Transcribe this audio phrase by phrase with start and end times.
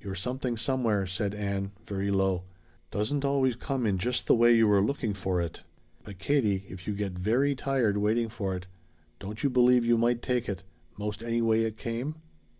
[0.00, 2.42] "Your Something Somewhere," said Ann, very low,
[2.90, 5.62] "doesn't always come in just the way you were looking for it.
[6.02, 8.66] But, Katie, if you get very tired waiting for it
[9.20, 10.64] don't you believe you might take it
[10.98, 12.16] most any way it came?"